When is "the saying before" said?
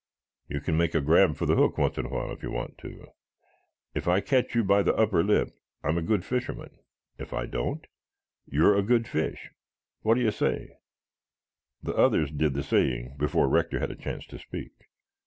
12.55-13.47